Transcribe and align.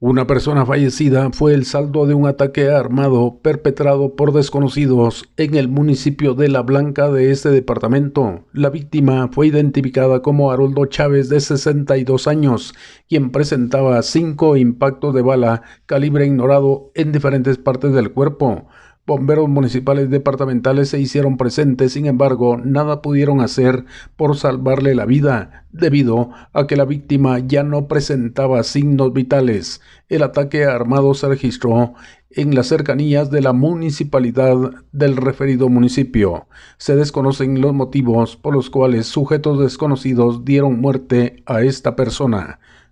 Una 0.00 0.28
persona 0.28 0.64
fallecida 0.64 1.28
fue 1.32 1.54
el 1.54 1.64
saldo 1.64 2.06
de 2.06 2.14
un 2.14 2.28
ataque 2.28 2.70
armado 2.70 3.40
perpetrado 3.42 4.14
por 4.14 4.32
desconocidos 4.32 5.28
en 5.36 5.56
el 5.56 5.66
municipio 5.66 6.34
de 6.34 6.46
La 6.46 6.62
Blanca 6.62 7.10
de 7.10 7.32
este 7.32 7.50
departamento. 7.50 8.44
La 8.52 8.70
víctima 8.70 9.28
fue 9.32 9.48
identificada 9.48 10.22
como 10.22 10.52
Haroldo 10.52 10.86
Chávez 10.86 11.28
de 11.28 11.40
62 11.40 12.28
años, 12.28 12.74
quien 13.08 13.30
presentaba 13.32 14.00
cinco 14.02 14.56
impactos 14.56 15.16
de 15.16 15.22
bala 15.22 15.62
calibre 15.86 16.26
ignorado 16.26 16.92
en 16.94 17.10
diferentes 17.10 17.58
partes 17.58 17.92
del 17.92 18.12
cuerpo. 18.12 18.68
Bomberos 19.08 19.48
municipales 19.48 20.10
departamentales 20.10 20.90
se 20.90 21.00
hicieron 21.00 21.38
presentes, 21.38 21.94
sin 21.94 22.04
embargo, 22.04 22.58
nada 22.58 23.00
pudieron 23.00 23.40
hacer 23.40 23.86
por 24.16 24.36
salvarle 24.36 24.94
la 24.94 25.06
vida, 25.06 25.64
debido 25.72 26.28
a 26.52 26.66
que 26.66 26.76
la 26.76 26.84
víctima 26.84 27.38
ya 27.38 27.62
no 27.62 27.88
presentaba 27.88 28.62
signos 28.64 29.14
vitales. 29.14 29.80
El 30.10 30.22
ataque 30.22 30.66
armado 30.66 31.14
se 31.14 31.26
registró 31.26 31.94
en 32.28 32.54
las 32.54 32.66
cercanías 32.66 33.30
de 33.30 33.40
la 33.40 33.54
municipalidad 33.54 34.58
del 34.92 35.16
referido 35.16 35.70
municipio. 35.70 36.46
Se 36.76 36.94
desconocen 36.94 37.62
los 37.62 37.72
motivos 37.72 38.36
por 38.36 38.52
los 38.52 38.68
cuales 38.68 39.06
sujetos 39.06 39.58
desconocidos 39.58 40.44
dieron 40.44 40.82
muerte 40.82 41.42
a 41.46 41.62
esta 41.62 41.96
persona. 41.96 42.60